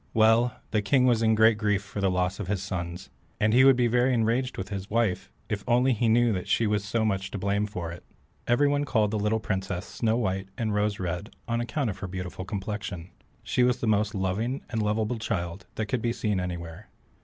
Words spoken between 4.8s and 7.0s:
wife if he only knew that she was